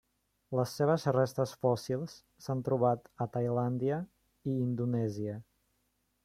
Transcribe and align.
Les 0.59 0.71
seves 0.77 1.03
restes 1.17 1.53
fòssils 1.65 2.15
s'han 2.45 2.63
trobat 2.69 3.05
a 3.27 3.29
Tailàndia 3.37 4.01
i 4.53 4.57
Indonèsia. 4.65 5.39